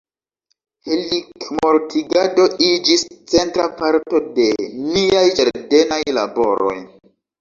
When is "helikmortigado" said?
0.87-2.47